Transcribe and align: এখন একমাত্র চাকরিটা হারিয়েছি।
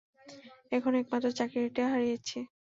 এখন 0.71 0.91
একমাত্র 0.95 1.27
চাকরিটা 1.39 1.83
হারিয়েছি। 1.91 2.37